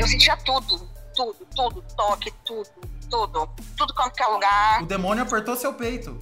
[0.00, 2.68] Eu sentia tudo, tudo, tudo, toque, tudo,
[3.10, 4.82] tudo, tudo quanto que é lugar.
[4.82, 6.18] O demônio apertou seu peito.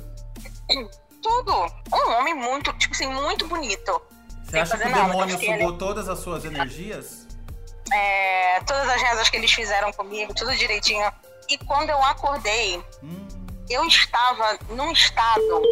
[1.20, 1.52] Tudo.
[1.92, 4.00] Um homem muito, tipo assim, muito bonito.
[4.44, 7.26] Você Sem acha que o nada, demônio ele- sugou todas as suas energias?
[7.92, 11.10] É, todas as rezas que eles fizeram comigo, tudo direitinho.
[11.48, 13.26] E quando eu acordei, Hum,
[13.68, 15.62] eu estava num estado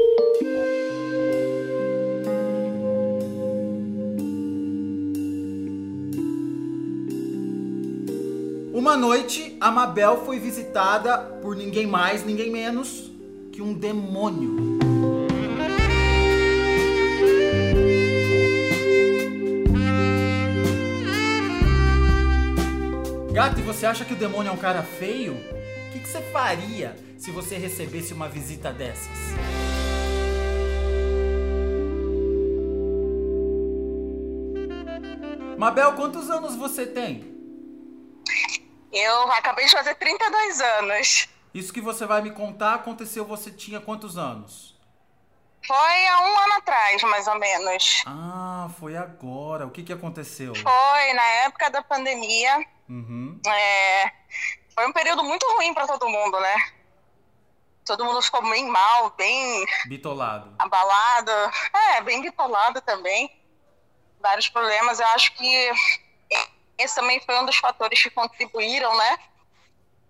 [8.87, 13.11] Uma noite, a Mabel foi visitada por ninguém mais, ninguém menos
[13.51, 14.79] que um demônio.
[23.33, 25.33] Gato, e você acha que o demônio é um cara feio?
[25.33, 29.35] O que, que você faria se você recebesse uma visita dessas?
[35.59, 37.36] Mabel, quantos anos você tem?
[38.99, 41.29] Eu acabei de fazer 32 anos.
[41.53, 44.75] Isso que você vai me contar aconteceu, você tinha quantos anos?
[45.67, 48.03] Foi há um ano atrás, mais ou menos.
[48.07, 49.67] Ah, foi agora.
[49.67, 50.55] O que que aconteceu?
[50.55, 52.65] Foi na época da pandemia.
[52.89, 53.41] Uhum.
[53.47, 54.13] É,
[54.75, 56.73] foi um período muito ruim para todo mundo, né?
[57.85, 60.55] Todo mundo ficou bem mal, bem Bitolado.
[60.59, 61.31] abalado.
[61.73, 63.31] É, bem bitolado também.
[64.21, 64.99] Vários problemas.
[65.01, 65.71] Eu acho que
[66.79, 69.19] esse também foi um dos fatores que contribuíram, né?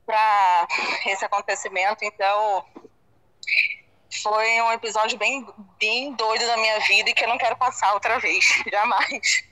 [0.04, 0.68] Para
[1.06, 2.04] esse acontecimento.
[2.04, 2.64] Então,
[4.22, 5.46] foi um episódio bem,
[5.78, 8.44] bem doido da minha vida e que eu não quero passar outra vez.
[8.70, 9.44] Jamais.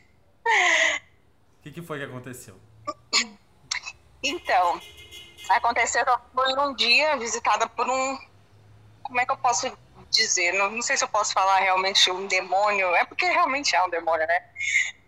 [1.58, 2.58] O que, que foi que aconteceu?
[4.22, 4.80] Então,
[5.50, 8.18] aconteceu que eu fui um dia visitada por um.
[9.02, 9.70] Como é que eu posso
[10.10, 10.52] dizer?
[10.52, 12.94] Não, não sei se eu posso falar realmente um demônio.
[12.94, 14.44] É porque realmente é um demônio, né?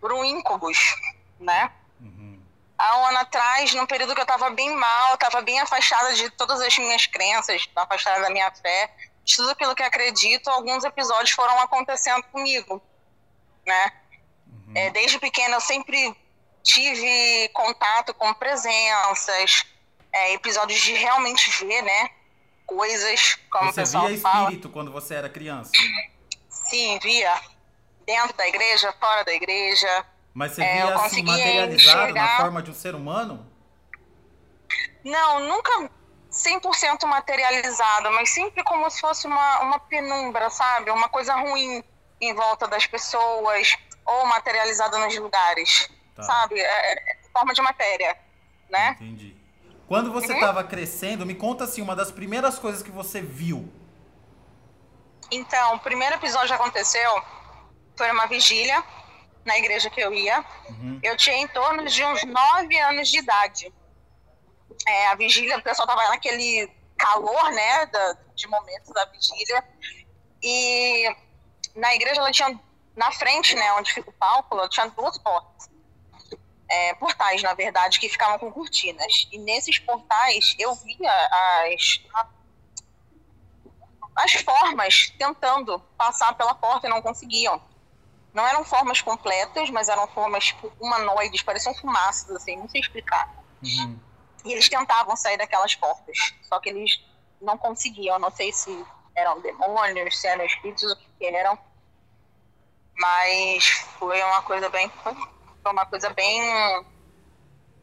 [0.00, 0.78] Por um incubus,
[1.40, 1.70] né?
[2.78, 2.86] Uhum.
[2.86, 6.28] Há um ano atrás, num período que eu estava bem mal, estava bem afastada de
[6.30, 8.94] todas as minhas crenças, afastada da minha fé,
[9.24, 12.80] de tudo aquilo que acredito, alguns episódios foram acontecendo comigo,
[13.66, 13.92] né?
[14.74, 16.14] É, desde pequena eu sempre
[16.62, 19.64] tive contato com presenças,
[20.12, 22.10] é, episódios de realmente ver, né?
[22.66, 24.44] Coisas, como o Você pessoal via fala.
[24.44, 25.70] espírito quando você era criança.
[26.48, 27.40] Sim, via.
[28.04, 30.06] Dentro da igreja, fora da igreja.
[30.36, 32.36] Mas você É, via assim materializado na enxergar.
[32.36, 33.50] forma de um ser humano?
[35.02, 35.90] Não, nunca
[36.30, 40.90] 100% materializado, mas sempre como se fosse uma, uma penumbra, sabe?
[40.90, 41.82] Uma coisa ruim
[42.20, 43.74] em volta das pessoas,
[44.04, 46.22] ou materializado nos lugares, Tá.
[46.22, 46.60] sabe?
[46.60, 48.14] É, é forma de matéria,
[48.68, 48.90] né?
[49.00, 49.34] Entendi.
[49.88, 50.38] Quando você Uhum.
[50.38, 53.72] estava crescendo, me conta assim, uma das primeiras coisas que você viu.
[55.30, 57.22] Então, o primeiro episódio que aconteceu
[57.96, 58.84] foi uma vigília
[59.46, 60.44] na igreja que eu ia.
[60.68, 61.00] Uhum.
[61.02, 63.72] Eu tinha em torno de uns nove anos de idade.
[64.86, 69.64] É, a vigília, o pessoal tava naquele calor, né, da- de momentos da vigília.
[70.42, 71.16] E
[71.74, 72.60] na igreja ela tinha,
[72.94, 75.70] na frente, né, onde fica o palco, ela tinha duas portas.
[76.68, 79.28] É, portais, na verdade, que ficavam com cortinas.
[79.30, 81.12] E nesses portais eu via
[81.70, 82.00] as,
[84.16, 87.62] as formas tentando passar pela porta e não conseguiam.
[88.36, 93.34] Não eram formas completas, mas eram formas tipo, humanoides, pareciam fumaças, assim, não sei explicar.
[93.62, 93.98] Uhum.
[94.44, 97.02] E eles tentavam sair daquelas portas, só que eles
[97.40, 98.18] não conseguiam.
[98.18, 101.58] Não sei se eram demônios, se eram espíritos, o que eram.
[102.98, 104.92] Mas foi uma coisa bem.
[105.62, 106.86] Foi uma coisa bem.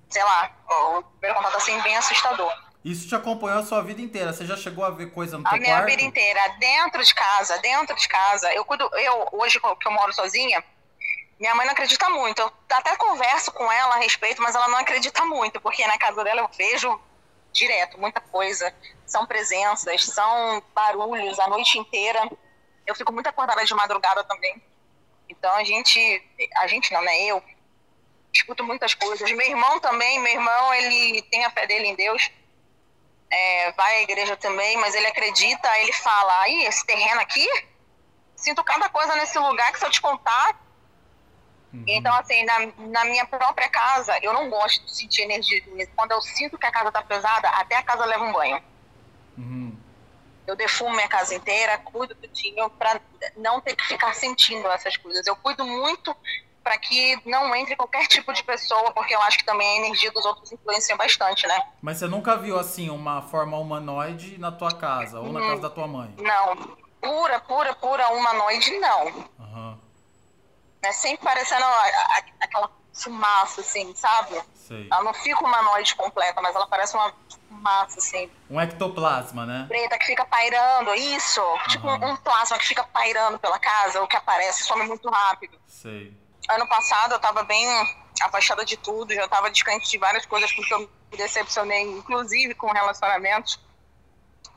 [0.07, 2.53] Sei lá, o primeiro contato assim, bem assustador.
[2.83, 4.33] Isso te acompanhou a sua vida inteira.
[4.33, 5.89] Você já chegou a ver coisa no A teu minha quarto?
[5.89, 8.53] vida inteira, dentro de casa, dentro de casa.
[8.53, 10.61] Eu cuido, eu, hoje que eu moro sozinha,
[11.39, 12.41] minha mãe não acredita muito.
[12.41, 16.23] Eu até converso com ela a respeito, mas ela não acredita muito, porque na casa
[16.25, 16.99] dela eu vejo
[17.53, 18.73] direto muita coisa.
[19.05, 22.29] São presenças, são barulhos a noite inteira.
[22.85, 24.61] Eu fico muito acordada de madrugada também.
[25.29, 26.21] Então a gente,
[26.57, 27.23] a gente não, né?
[27.23, 27.41] Eu
[28.33, 29.31] escuto muitas coisas.
[29.31, 32.29] Meu irmão também, meu irmão, ele tem a fé dele em Deus
[33.33, 37.47] é, vai à igreja também, mas ele acredita, ele fala, aí, esse terreno aqui,
[38.35, 40.61] sinto cada coisa nesse lugar que se eu te contar.
[41.73, 41.83] Uhum.
[41.87, 45.63] Então, assim, na, na minha própria casa, eu não gosto de sentir energia.
[45.95, 48.61] Quando eu sinto que a casa tá pesada, até a casa leva um banho.
[49.37, 49.75] Uhum.
[50.45, 53.01] Eu defumo minha casa inteira, cuido tudinho pra
[53.35, 55.25] não ter que ficar sentindo essas coisas.
[55.25, 56.15] Eu cuido muito
[56.63, 60.11] para que não entre qualquer tipo de pessoa, porque eu acho que também a energia
[60.11, 61.61] dos outros influencia bastante, né?
[61.81, 65.47] Mas você nunca viu assim uma forma humanoide na tua casa ou na Uhum.
[65.47, 66.15] casa da tua mãe?
[66.17, 66.55] Não,
[67.01, 69.29] pura, pura, pura humanoide, não.
[69.39, 69.79] Aham.
[70.81, 70.91] né?
[70.93, 71.65] Sempre parecendo
[72.39, 74.41] aquela fumaça, assim, sabe?
[74.53, 74.87] Sei.
[74.91, 77.13] Ela não fica uma noite completa, mas ela parece uma
[77.49, 79.65] fumaça, assim, Um ectoplasma, né?
[79.67, 80.93] preta que fica pairando.
[80.95, 81.41] Isso!
[81.69, 82.11] Tipo Aham.
[82.11, 85.57] um, plasma que fica pairando pela casa, o que aparece, some muito rápido.
[85.65, 86.21] Sei.
[86.49, 87.65] Ano passado eu tava bem
[88.21, 92.67] afastada de tudo, já tava distante de várias coisas porque eu me decepcionei, inclusive com
[92.71, 93.59] relacionamentos.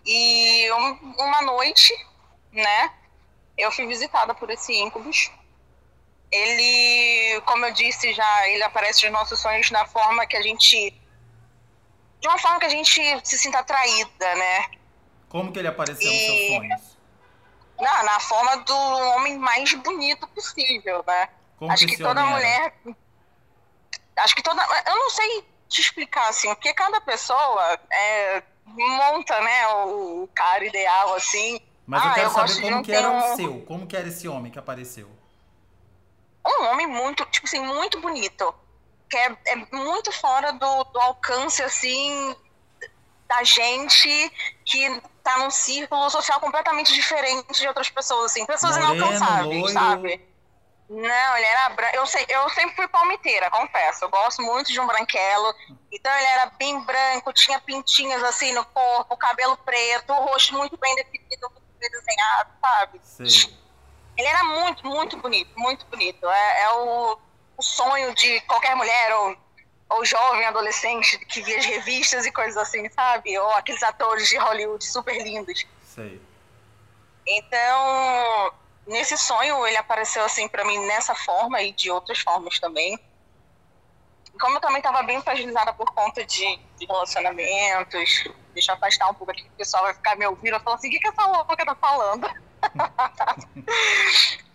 [0.05, 1.93] E um- uma noite,
[2.53, 2.93] né,
[3.57, 5.31] eu fui visitada por esse íncubus.
[6.31, 10.91] Ele, como eu disse já, ele aparece nos nossos sonhos na forma que a gente.
[12.21, 14.67] De uma forma que a gente se sinta atraída, né?
[15.29, 16.97] Como que ele apareceu nos E- seus sonhos?
[17.79, 21.29] Na forma do homem mais bonito possível, né?
[21.59, 22.75] Como acho que que toda mulher.
[24.19, 24.63] Acho que toda.
[24.87, 31.15] Eu não sei te explicar assim, porque cada pessoa é, monta, né, o, cara ideal
[31.15, 31.61] assim.
[31.87, 33.61] Mas eu Ah, quero eu saber como um que era o um- seu.
[33.63, 35.09] Como que era esse homem que apareceu?
[36.47, 38.55] Um homem muito, tipo assim, muito bonito.
[39.09, 42.35] Que é, é muito fora do, do alcance, assim,
[43.29, 44.33] da gente
[44.65, 48.47] que tá num círculo social completamente diferente de outras pessoas, assim.
[48.47, 49.73] Pessoas Moreno, inalcançáveis, loiro.
[49.73, 50.27] sabe?
[50.89, 51.97] Não, ele era branco.
[51.97, 54.05] Eu, sei, eu sempre fui palmiteira, confesso.
[54.05, 55.55] Eu gosto muito de um branquelo.
[55.91, 60.77] Então ele era bem branco, tinha pintinhas assim no corpo, cabelo preto, o rosto muito
[60.77, 63.01] bem definido, muito bem desenhado, sabe?
[63.03, 63.57] Sei.
[64.17, 66.27] Ele era muito, muito bonito, muito bonito.
[66.29, 67.19] É, é o,
[67.57, 69.37] o sonho de qualquer mulher ou,
[69.91, 73.37] ou jovem, adolescente que via as revistas e coisas assim, sabe?
[73.39, 75.67] Ou aqueles atores de Hollywood super lindos.
[75.83, 76.21] Sei.
[77.27, 78.55] Então,
[78.87, 82.99] nesse sonho, ele apareceu assim pra mim nessa forma e de outras formas também.
[84.39, 89.15] Como eu também estava bem fragilizada por conta de, de relacionamentos, deixa eu afastar um
[89.15, 91.09] pouco aqui, que o pessoal vai ficar me ouvindo e falar assim: o que, que
[91.09, 92.27] essa louca tá falando?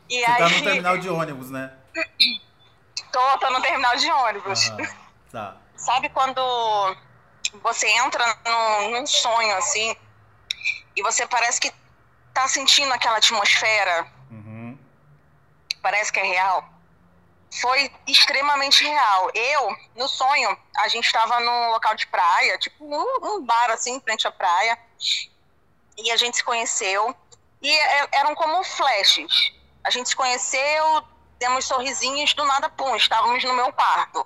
[0.09, 1.73] e Você tá aí, no terminal de ônibus, né?
[3.11, 4.71] tô, tô no terminal de ônibus.
[5.31, 5.57] Tá.
[5.75, 6.41] Sabe quando
[7.63, 9.95] você entra num, num sonho assim
[10.95, 11.73] e você parece que
[12.33, 14.20] tá sentindo aquela atmosfera.
[15.81, 16.63] Parece que é real.
[17.61, 19.29] Foi extremamente real.
[19.33, 23.95] Eu, no sonho, a gente estava num local de praia, tipo um, um bar assim,
[23.95, 24.77] em frente à praia,
[25.97, 27.15] e a gente se conheceu.
[27.61, 29.51] E é- eram como flashes.
[29.83, 31.03] A gente se conheceu,
[31.37, 34.25] demos sorrisinhos, do nada, pum, estávamos no meu quarto.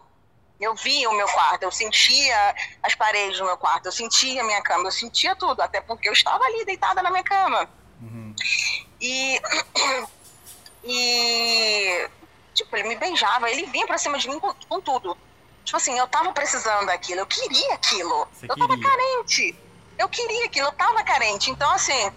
[0.60, 4.44] Eu via o meu quarto, eu sentia as paredes do meu quarto, eu sentia a
[4.44, 7.70] minha cama, eu sentia tudo, até porque eu estava ali deitada na minha cama.
[8.02, 8.34] Uhum.
[9.02, 9.42] E.
[10.86, 12.10] E.
[12.54, 15.18] Tipo, ele me beijava, ele vinha pra cima de mim com, com tudo.
[15.64, 18.28] Tipo assim, eu tava precisando daquilo, eu queria aquilo.
[18.32, 18.90] Você eu tava queria.
[18.90, 19.60] carente.
[19.98, 21.50] Eu queria aquilo, eu tava carente.
[21.50, 22.12] Então, assim,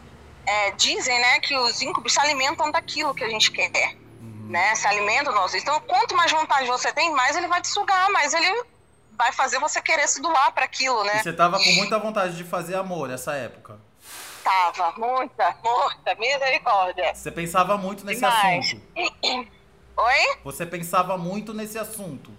[0.46, 4.46] é, dizem, né, que os íncubos se alimentam daquilo que a gente quer, Uhum.
[4.50, 4.74] né?
[4.74, 5.54] Se alimentam nós.
[5.54, 8.64] Então, quanto mais vontade você tem, mais ele vai te sugar, mais ele
[9.12, 11.22] vai fazer você querer se doar para aquilo, E né?
[11.22, 13.80] você tava com muita vontade de fazer amor nessa época.
[14.42, 17.14] Tava, muita, muita, misericórdia.
[17.14, 18.66] Você pensava muito nesse Demais.
[18.66, 18.82] assunto.
[19.96, 20.38] Oi?
[20.44, 22.30] Você pensava muito nesse assunto.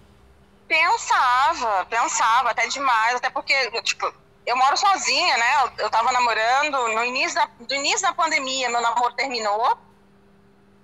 [0.66, 4.12] Pensava, pensava, até demais, até porque, tipo,
[4.46, 5.64] eu moro sozinha, né?
[5.64, 9.76] Eu, eu tava namorando no início da, do início da pandemia, meu namoro terminou.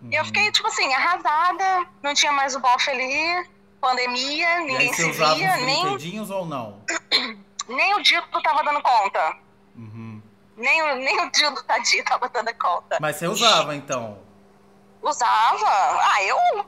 [0.03, 0.11] Uhum.
[0.13, 3.49] E eu fiquei, tipo assim, arrasada, não tinha mais o bofe ali,
[3.81, 6.83] pandemia, ninguém se via, nem, ou não?
[7.69, 9.37] nem o Dito tava dando conta.
[9.77, 10.06] Uhum.
[10.57, 12.99] Nem, o- nem o Dito tadinho tava dando conta.
[13.01, 14.19] Mas você usava então.
[15.03, 15.67] Usava.
[15.69, 16.67] Ah, eu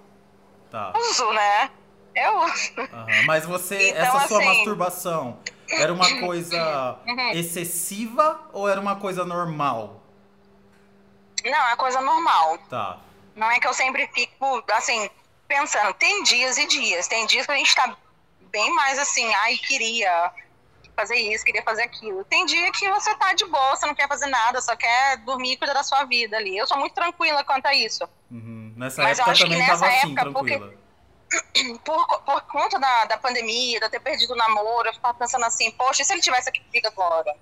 [0.70, 0.92] Tá.
[0.96, 1.70] uso, né?
[2.14, 2.72] Eu uso.
[2.80, 3.06] Aham.
[3.26, 7.30] Mas você, Então, essa sua assim- masturbação era uma coisa Uhum.
[7.30, 10.02] excessiva ou era uma coisa normal?
[11.44, 12.58] Não, é coisa normal.
[12.68, 12.98] Tá.
[13.34, 15.08] Não é que eu sempre fico, assim,
[15.46, 15.94] pensando.
[15.94, 17.06] Tem dias e dias.
[17.06, 17.96] Tem dias que a gente tá
[18.50, 20.32] bem mais assim, ai, queria
[21.00, 22.24] fazer isso, queria fazer aquilo.
[22.24, 25.52] Tem dia que você tá de boa, você não quer fazer nada, só quer dormir
[25.52, 26.56] e cuidar da sua vida ali.
[26.56, 28.08] Eu sou muito tranquila quanto a isso.
[28.30, 28.72] Uhum.
[28.76, 30.78] Nessa Mas eu época acho que também nessa tava assim, época, porque- tranquila.
[31.84, 35.44] Por, por conta da, da pandemia, de eu ter perdido o namoro, eu ficava pensando
[35.44, 37.36] assim, poxa, e se ele tivesse aqui comigo agora?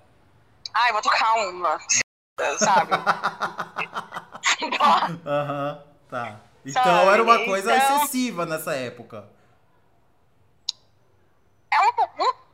[0.73, 1.79] Ai, vou tocar uma.
[2.59, 2.91] Sabe?
[5.25, 6.39] Aham, tá.
[6.65, 9.29] Então Sabe, era uma coisa então- excessiva nessa época.
[11.73, 12.23] É um pouco.
[12.23, 12.46] um-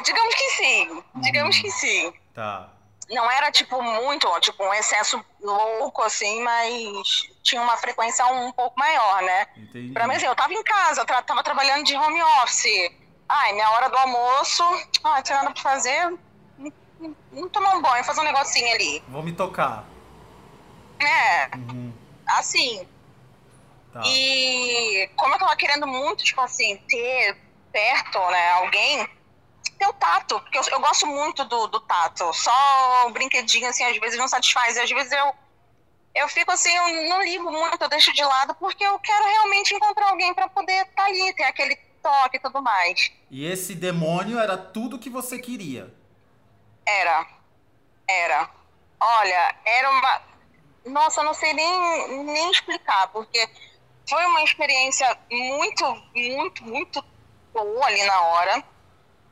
[0.00, 1.04] é, digamos que sim.
[1.16, 2.12] Digamos que sim.
[2.34, 2.68] Tá.
[3.10, 8.78] Não era, tipo, muito, tipo, um excesso louco, assim, mas tinha uma frequência um pouco
[8.78, 9.46] maior, né?
[9.56, 9.92] Entendi.
[9.92, 12.90] Pra mim, assim, eu tava em casa, eu tra- tava trabalhando de home office.
[13.28, 14.62] Ai, minha hora do almoço,
[15.02, 16.18] não tinha nada pra fazer,
[17.32, 19.02] não tomar um banho, fazer um negocinho ali.
[19.08, 19.84] Vou me tocar.
[21.00, 21.92] É, Uhum.
[22.28, 22.86] assim.
[23.92, 24.02] Tá.
[24.06, 27.36] E como eu tava querendo muito, tipo assim, ter
[27.72, 29.08] perto, né, alguém,
[29.80, 32.30] ter o tato, porque eu, eu gosto muito do, do tato.
[32.34, 34.76] Só o brinquedinho, assim, às vezes não satisfaz.
[34.76, 35.34] E às vezes eu,
[36.14, 39.74] eu fico assim, eu não ligo muito, eu deixo de lado, porque eu quero realmente
[39.74, 43.10] encontrar alguém para poder estar tá ali, ter aquele toque e tudo mais.
[43.30, 45.92] E esse demônio era tudo que você queria?
[46.86, 47.26] Era.
[48.06, 48.50] Era.
[49.00, 50.22] Olha, era uma.
[50.84, 53.48] Nossa, eu não sei nem, nem explicar, porque
[54.06, 57.04] foi uma experiência muito, muito, muito
[57.54, 58.69] boa ali na hora.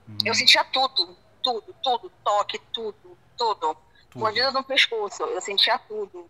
[0.09, 0.17] Uhum.
[0.25, 3.77] Eu sentia tudo, tudo, tudo, toque, tudo, tudo.
[4.11, 4.21] tudo.
[4.21, 6.29] Mordida no pescoço, eu sentia tudo.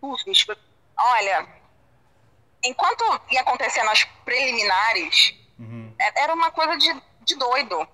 [0.00, 0.46] Pufes.
[0.96, 1.48] Olha,
[2.62, 5.94] enquanto ia acontecendo as preliminares, uhum.
[5.98, 7.88] É, era uma coisa de, de doido.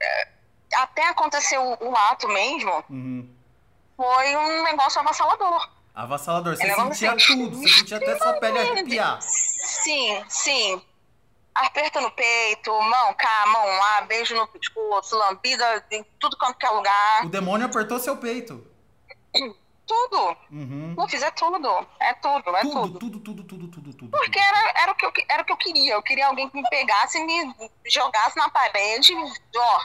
[0.00, 0.28] É,
[0.76, 3.32] até acontecer o, o ato mesmo, uhum.
[3.96, 5.70] foi um negócio avassalador.
[5.94, 9.22] Avassalador, você sentia assim, tudo, você sentia até sua pele arrepiar.
[9.22, 10.82] Sim, sim.
[11.54, 16.70] Aperto no peito, mão cá, mão lá, beijo no pescoço, lambida em tudo quanto é
[16.70, 17.24] lugar.
[17.24, 18.66] O demônio apertou seu peito.
[19.86, 20.36] Tudo.
[20.50, 20.96] Uhum.
[21.08, 21.86] Fiz é tudo.
[22.00, 22.98] É tudo, é tudo.
[22.98, 24.10] Tudo, tudo, tudo, tudo, tudo.
[24.10, 25.94] Porque Era, era, o que eu, era o que eu queria.
[25.94, 27.54] Eu queria alguém que me pegasse e me
[27.86, 29.12] jogasse na parede.
[29.56, 29.80] Ó,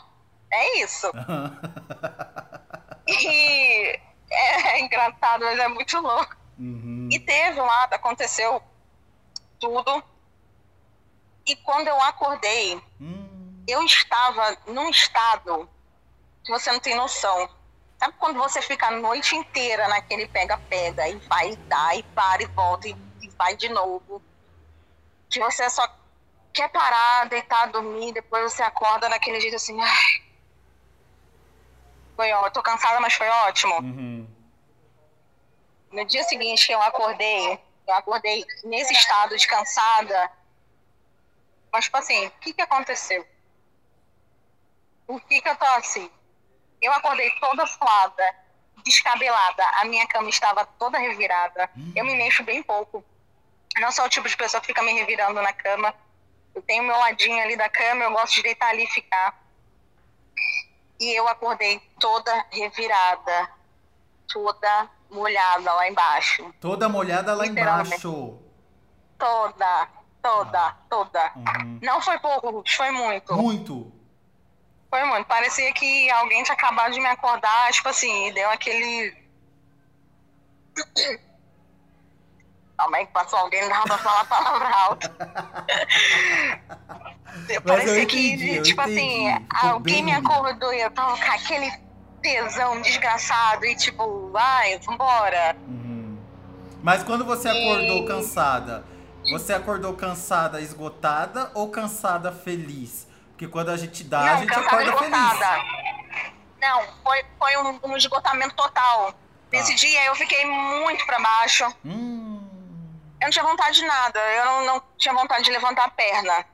[0.51, 1.11] é isso.
[3.07, 3.99] e
[4.31, 6.35] é, é, engraçado, mas é muito louco.
[6.57, 7.09] Uhum.
[7.11, 8.61] E teve lá, aconteceu
[9.59, 10.03] tudo.
[11.49, 13.63] E quando eu acordei, uhum.
[13.67, 15.67] eu estava num estado
[16.43, 17.49] que você não tem noção.
[17.97, 22.43] Sabe quando você fica a noite inteira naquele pega-pega e vai e dá, e para
[22.43, 24.21] e volta e, e vai de novo?
[25.27, 25.91] Que você só
[26.53, 30.23] quer parar, deitar, dormir, depois você acorda naquele jeito assim, ai,
[32.15, 32.51] foi ótimo.
[32.51, 33.73] Tô cansada, mas foi ótimo.
[33.79, 34.29] Uhum.
[35.91, 40.37] No dia seguinte eu acordei, eu acordei nesse estado de cansada.
[41.71, 43.25] Mas, tipo assim, o que que aconteceu?
[45.05, 46.09] Por que que eu tô assim?
[46.81, 48.35] Eu acordei toda suada,
[48.83, 49.63] descabelada.
[49.81, 51.69] A minha cama estava toda revirada.
[51.95, 53.03] Eu me mexo bem pouco.
[53.75, 55.93] Eu não sou o tipo de pessoa que fica me revirando na cama.
[56.53, 59.41] Eu tenho meu ladinho ali da cama, eu gosto de deitar ali e ficar.
[60.99, 63.49] E eu acordei toda revirada,
[64.27, 66.53] toda molhada lá embaixo.
[66.59, 68.37] Toda molhada lá embaixo.
[69.17, 69.87] Toda,
[70.21, 71.31] toda, toda.
[71.35, 71.79] Uhum.
[71.81, 73.33] Não foi pouco, foi muito.
[73.35, 73.91] Muito.
[74.89, 75.25] Foi muito.
[75.27, 79.15] Parecia que alguém tinha acabado de me acordar, tipo assim, deu aquele.
[82.93, 85.09] Aí que passou alguém, não dava pra falar palavra alta.
[87.65, 89.27] Parecia que, tipo assim,
[89.61, 91.69] alguém me acordou e eu tava com aquele
[92.21, 95.57] tesão desgraçado e tipo, vai, vambora.
[95.67, 96.17] Uhum.
[96.81, 98.05] Mas quando você acordou e...
[98.05, 98.85] cansada,
[99.29, 103.07] você acordou cansada, esgotada ou cansada feliz?
[103.31, 105.45] Porque quando a gente dá, Não, a gente acorda esgotada.
[105.45, 106.33] feliz.
[106.61, 109.13] Não, foi, foi um, um esgotamento total.
[109.13, 109.17] Tá.
[109.51, 111.65] Nesse dia eu fiquei muito para baixo.
[111.85, 112.45] Hum.
[113.21, 114.19] Eu não tinha vontade de nada.
[114.19, 116.45] Eu não, não tinha vontade de levantar a perna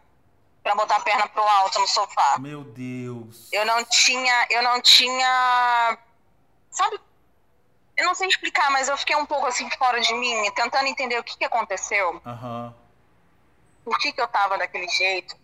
[0.63, 2.37] para botar a perna pro alto no sofá.
[2.39, 3.47] Meu Deus.
[3.51, 5.97] Eu não tinha, eu não tinha,
[6.71, 6.99] sabe?
[7.97, 11.17] Eu não sei explicar, mas eu fiquei um pouco assim fora de mim, tentando entender
[11.17, 12.21] o que, que aconteceu.
[12.25, 12.73] Uhum.
[13.85, 15.35] Por que, que eu tava daquele jeito.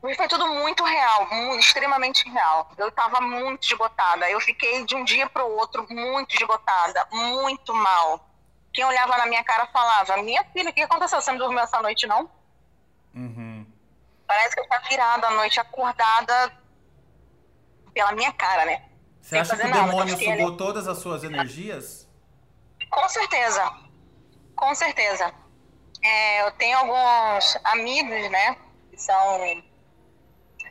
[0.00, 2.68] Porque foi tudo muito real, muito, extremamente real.
[2.76, 4.28] Eu tava muito esgotada.
[4.28, 8.28] Eu fiquei de um dia pro outro muito esgotada, muito mal.
[8.72, 11.20] Quem olhava na minha cara falava: Minha filha, o que aconteceu?
[11.20, 12.28] Você não dormiu essa noite, não?
[13.14, 13.64] Uhum.
[14.26, 16.52] Parece que eu tava virada à noite, acordada
[17.94, 18.82] pela minha cara, né?
[19.22, 20.56] Você acha que o nada, demônio sugou ele...
[20.56, 22.06] todas as suas energias?
[22.90, 23.72] Com certeza.
[24.54, 25.32] Com certeza.
[26.02, 28.56] É, eu tenho alguns amigos, né?
[28.90, 29.62] Que são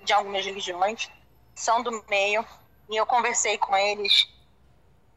[0.03, 1.09] de algumas religiões,
[1.55, 2.45] são do meio,
[2.89, 4.27] e eu conversei com eles,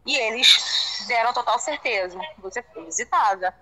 [0.07, 2.19] e eles deram total certeza.
[2.39, 3.55] Você foi visitada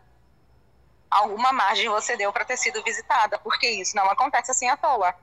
[1.12, 5.14] alguma margem você deu para ter sido visitada, porque isso não acontece assim à toa.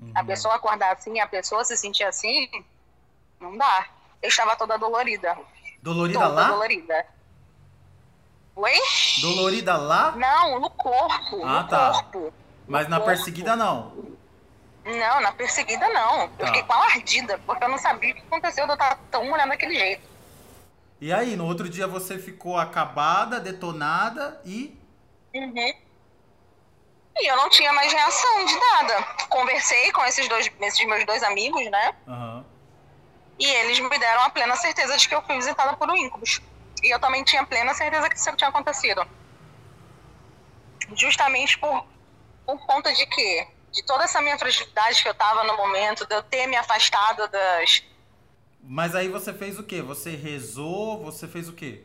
[0.00, 0.12] Uhum.
[0.14, 2.48] A pessoa acordar assim, a pessoa se sentir assim,
[3.40, 3.86] não dá.
[4.22, 5.36] Eu estava toda dolorida.
[5.82, 6.48] Dolorida toda lá?
[6.48, 7.06] dolorida.
[8.56, 8.72] Oi?
[9.20, 10.12] Dolorida lá?
[10.12, 11.44] Não, no corpo.
[11.44, 11.92] Ah, no tá.
[11.92, 12.32] Corpo,
[12.66, 13.10] Mas na corpo.
[13.12, 13.92] perseguida não?
[14.84, 16.28] Não, na perseguida não.
[16.28, 16.34] Tá.
[16.38, 19.24] Eu fiquei quase ardida, porque eu não sabia o que aconteceu de eu estar tão
[19.26, 20.02] mulher daquele jeito.
[21.00, 24.78] E aí, no outro dia você ficou acabada, detonada e
[25.34, 25.74] Uhum.
[27.18, 29.02] E eu não tinha mais reação de nada.
[29.28, 31.94] Conversei com esses dois, esses meus dois amigos, né?
[32.06, 32.44] Uhum.
[33.38, 36.40] E eles me deram a plena certeza de que eu fui visitada por um íncubus.
[36.82, 39.06] E eu também tinha plena certeza que isso tinha acontecido.
[40.94, 41.86] justamente por,
[42.44, 43.48] por conta de quê?
[43.72, 47.28] De toda essa minha fragilidade que eu tava no momento, de eu ter me afastado
[47.28, 47.82] das.
[48.62, 49.82] Mas aí você fez o quê?
[49.82, 51.02] Você rezou?
[51.04, 51.84] Você fez o quê?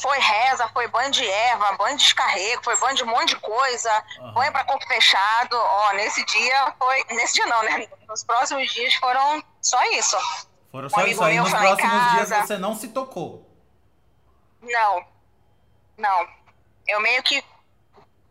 [0.00, 3.40] Foi reza, foi banho de erva, banho de descarrego, foi banho de um monte de
[3.40, 4.32] coisa, uhum.
[4.32, 5.54] banho para corpo fechado.
[5.54, 7.04] Ó, nesse dia foi.
[7.10, 7.88] Nesse dia não, né?
[8.08, 10.16] Nos próximos dias foram só isso.
[10.72, 11.22] Foram só um isso.
[11.22, 13.46] Aí nos próximos dias você não se tocou.
[14.62, 15.04] Não.
[15.98, 16.26] Não.
[16.88, 17.44] Eu meio que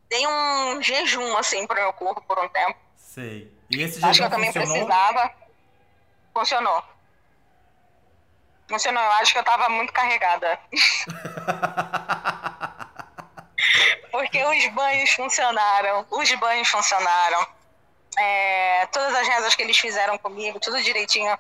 [0.10, 2.80] dei um jejum, assim, pro meu corpo por um tempo.
[2.98, 3.54] Sei.
[3.70, 4.86] E esse jejum Acho que eu também funcionou?
[4.88, 5.32] precisava.
[6.34, 6.84] Funcionou.
[8.68, 9.04] Funcionou.
[9.04, 10.60] Eu acho que eu tava muito carregada.
[14.12, 16.08] Porque os banhos funcionaram.
[16.10, 17.46] Os banhos funcionaram.
[18.18, 21.38] É, todas as rezas que eles fizeram comigo, tudo direitinho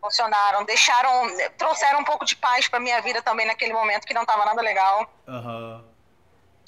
[0.00, 4.22] funcionaram, deixaram, trouxeram um pouco de paz para minha vida também naquele momento que não
[4.22, 5.10] estava nada legal.
[5.26, 5.84] Uhum.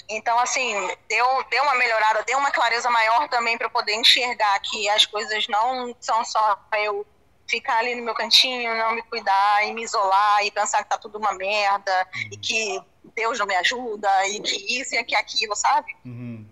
[0.08, 0.74] Então, assim,
[1.08, 5.46] deu, deu uma melhorada, deu uma clareza maior também para poder enxergar que as coisas
[5.46, 7.06] não são só eu
[7.48, 10.98] ficar ali no meu cantinho, não me cuidar e me isolar e pensar que tá
[10.98, 12.28] tudo uma merda uhum.
[12.32, 12.80] e que
[13.14, 15.96] Deus não me ajuda e que isso e que aquilo, sabe?
[16.04, 16.46] Uhum.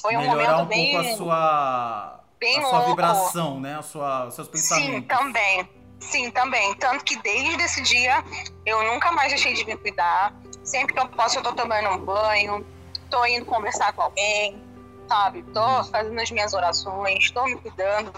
[0.00, 0.92] Foi um Melhorar momento um bem.
[0.92, 3.76] Pouco a sua, bem a sua vibração, né?
[3.76, 4.94] A sua, os seus pensamentos.
[4.94, 5.68] Sim, também.
[5.98, 6.74] Sim, também.
[6.74, 8.22] Tanto que desde esse dia
[8.64, 10.32] eu nunca mais deixei de me cuidar.
[10.62, 12.64] Sempre que eu posso, eu tô tomando um banho,
[13.10, 14.62] tô indo conversar com alguém,
[15.08, 15.42] sabe?
[15.54, 18.12] Tô fazendo as minhas orações, tô me cuidando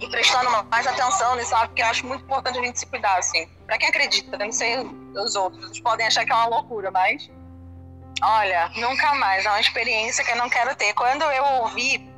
[0.00, 1.68] e prestando mais atenção nisso, sabe?
[1.68, 3.46] Porque eu acho muito importante a gente se cuidar, assim.
[3.66, 4.78] Pra quem acredita, não sei
[5.14, 7.30] os outros, eles podem achar que é uma loucura, mas.
[8.22, 9.44] Olha, nunca mais.
[9.44, 10.94] É uma experiência que eu não quero ter.
[10.94, 12.13] Quando eu ouvi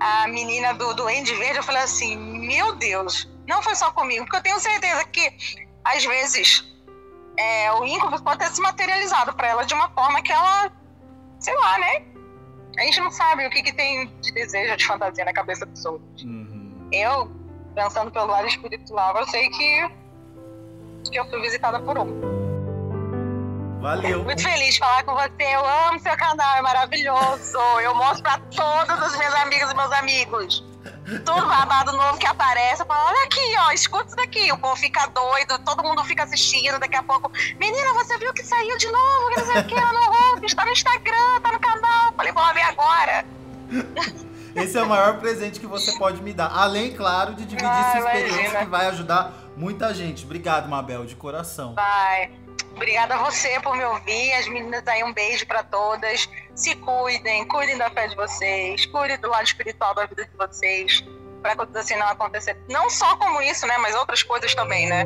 [0.00, 4.36] a menina do Duende Verde, eu falei assim: meu Deus, não foi só comigo, porque
[4.36, 5.32] eu tenho certeza que,
[5.84, 6.64] às vezes,
[7.36, 10.70] é, o íncubus pode ter se materializado para ela de uma forma que ela,
[11.40, 12.02] sei lá, né?
[12.78, 15.84] A gente não sabe o que, que tem de desejo, de fantasia na cabeça dos
[15.84, 16.22] outros.
[16.22, 16.88] Uhum.
[16.92, 17.30] Eu,
[17.74, 19.90] pensando pelo lado espiritual, eu sei que,
[21.10, 22.37] que eu fui visitada por um.
[23.80, 24.24] Valeu.
[24.24, 25.54] Muito feliz de falar com você.
[25.54, 27.58] Eu amo seu canal, é maravilhoso.
[27.80, 30.64] Eu mostro pra todos os meus amigos e meus amigos.
[31.24, 32.82] Tudo babado novo que aparece.
[32.82, 34.50] Eu falo, olha aqui, ó, escuta isso daqui.
[34.52, 36.78] O povo fica doido, todo mundo fica assistindo.
[36.78, 39.28] Daqui a pouco, menina, você viu que saiu de novo?
[39.30, 42.06] Que não sei o que, no está no Instagram, tá no canal.
[42.08, 43.24] Eu falei, vou ver agora.
[44.56, 46.50] Esse é o maior presente que você pode me dar.
[46.52, 48.58] Além, claro, de dividir ah, sua experiência imagina.
[48.60, 50.24] que vai ajudar muita gente.
[50.24, 51.74] Obrigado, Mabel, de coração.
[51.74, 52.30] Vai.
[52.78, 54.32] Obrigada a você por me ouvir.
[54.34, 56.30] As meninas aí, um beijo para todas.
[56.54, 61.04] Se cuidem, cuidem da fé de vocês, cuidem do lado espiritual da vida de vocês,
[61.42, 62.56] para coisas assim não acontecer.
[62.68, 65.04] Não só como isso, né, mas outras coisas também, né?